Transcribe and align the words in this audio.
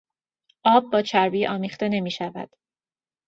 آب 0.65 0.91
با 0.91 1.01
چربی 1.01 1.47
آمیخته 1.47 1.89
نمیشود. 1.89 2.49